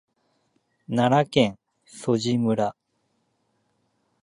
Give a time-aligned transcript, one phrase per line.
[0.89, 2.75] 奈良県曽爾村